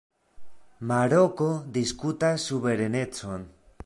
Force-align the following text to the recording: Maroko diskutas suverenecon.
Maroko 0.91 1.49
diskutas 1.75 2.47
suverenecon. 2.53 3.45